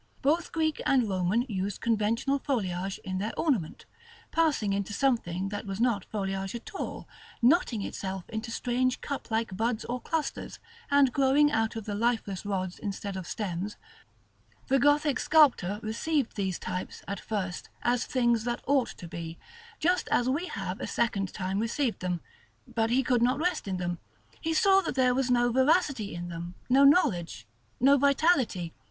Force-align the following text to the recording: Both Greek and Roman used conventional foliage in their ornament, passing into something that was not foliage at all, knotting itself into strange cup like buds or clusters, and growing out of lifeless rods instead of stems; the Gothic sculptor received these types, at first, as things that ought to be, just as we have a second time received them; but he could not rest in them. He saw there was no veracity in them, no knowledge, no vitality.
Both 0.23 0.51
Greek 0.51 0.81
and 0.83 1.07
Roman 1.07 1.45
used 1.47 1.79
conventional 1.79 2.39
foliage 2.39 2.97
in 3.03 3.19
their 3.19 3.33
ornament, 3.39 3.85
passing 4.31 4.73
into 4.73 4.93
something 4.93 5.49
that 5.49 5.67
was 5.67 5.79
not 5.79 6.05
foliage 6.05 6.55
at 6.55 6.73
all, 6.73 7.07
knotting 7.39 7.83
itself 7.83 8.27
into 8.27 8.49
strange 8.49 8.99
cup 9.01 9.29
like 9.29 9.55
buds 9.55 9.85
or 9.85 10.01
clusters, 10.01 10.57
and 10.89 11.13
growing 11.13 11.51
out 11.51 11.75
of 11.75 11.87
lifeless 11.87 12.47
rods 12.47 12.79
instead 12.79 13.15
of 13.15 13.27
stems; 13.27 13.75
the 14.69 14.79
Gothic 14.79 15.19
sculptor 15.19 15.79
received 15.83 16.35
these 16.35 16.57
types, 16.57 17.03
at 17.07 17.19
first, 17.19 17.69
as 17.83 18.03
things 18.03 18.43
that 18.43 18.63
ought 18.65 18.89
to 18.97 19.07
be, 19.07 19.37
just 19.79 20.07
as 20.07 20.27
we 20.27 20.47
have 20.47 20.79
a 20.79 20.87
second 20.87 21.31
time 21.31 21.59
received 21.59 21.99
them; 21.99 22.21
but 22.67 22.89
he 22.89 23.03
could 23.03 23.21
not 23.21 23.37
rest 23.37 23.67
in 23.67 23.77
them. 23.77 23.99
He 24.41 24.55
saw 24.55 24.81
there 24.81 25.13
was 25.13 25.29
no 25.29 25.51
veracity 25.51 26.15
in 26.15 26.27
them, 26.29 26.55
no 26.69 26.83
knowledge, 26.85 27.45
no 27.79 27.99
vitality. 27.99 28.73